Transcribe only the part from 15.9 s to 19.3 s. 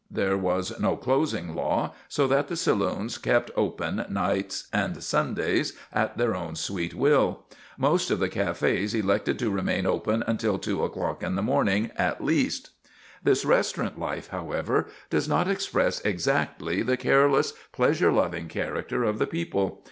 exactly the careless, pleasure loving character of the